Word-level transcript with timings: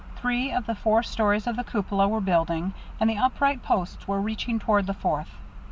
Three 0.15 0.51
of 0.51 0.65
the 0.65 0.73
four 0.73 1.03
stories 1.03 1.45
of 1.45 1.55
the 1.55 1.63
cupola 1.63 2.07
were 2.07 2.21
building, 2.21 2.73
and 2.99 3.07
the 3.07 3.17
upright 3.19 3.61
posts 3.61 4.07
were 4.07 4.19
reaching 4.19 4.57
toward 4.57 4.87
the 4.87 4.95
fourth. 4.95 5.35